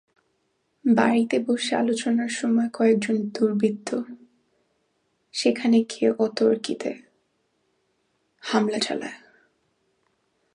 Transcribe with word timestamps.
বাড়িতে 0.85 1.37
বসে 1.39 1.75
আলোচনার 1.75 2.29
সময় 2.29 2.69
কয়েকজন 2.73 3.15
দুর্বৃত্ত 3.35 3.89
সেখানে 5.33 5.77
গিয়ে 5.81 6.09
অতর্কিতে 6.19 6.91
হামলা 8.43 8.79
চালায়। 8.79 9.17